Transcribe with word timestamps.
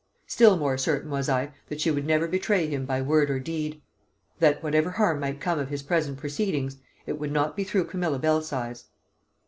Still 0.25 0.57
more 0.57 0.79
certain 0.79 1.11
was 1.11 1.29
I 1.29 1.53
that 1.69 1.79
she 1.79 1.91
would 1.91 2.07
never 2.07 2.27
betray 2.27 2.65
him 2.65 2.87
by 2.87 3.03
word 3.03 3.29
or 3.29 3.39
deed; 3.39 3.83
that, 4.39 4.63
whatever 4.63 4.89
harm 4.89 5.19
might 5.19 5.39
come 5.39 5.59
of 5.59 5.69
his 5.69 5.83
present 5.83 6.17
proceedings, 6.17 6.77
it 7.05 7.19
would 7.19 7.31
not 7.31 7.55
be 7.55 7.63
through 7.63 7.85
Camilla 7.85 8.17
Belsize. 8.17 8.85